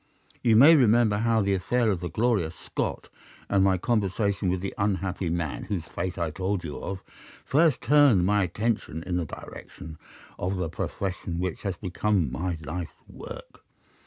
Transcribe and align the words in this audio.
"You 0.41 0.55
may 0.55 0.75
remember 0.75 1.19
how 1.19 1.43
the 1.43 1.53
affair 1.53 1.91
of 1.91 1.99
the 1.99 2.09
Gloria 2.09 2.49
Scott, 2.51 3.09
and 3.47 3.63
my 3.63 3.77
conversation 3.77 4.49
with 4.49 4.59
the 4.59 4.73
unhappy 4.75 5.29
man 5.29 5.65
whose 5.65 5.85
fate 5.85 6.17
I 6.17 6.31
told 6.31 6.63
you 6.63 6.77
of, 6.79 7.03
first 7.45 7.81
turned 7.81 8.25
my 8.25 8.41
attention 8.41 9.03
in 9.03 9.17
the 9.17 9.27
direction 9.27 9.99
of 10.39 10.57
the 10.57 10.69
profession 10.69 11.37
which 11.37 11.61
has 11.61 11.77
become 11.77 12.31
my 12.31 12.57
life's 12.63 12.97
work. 13.07 13.63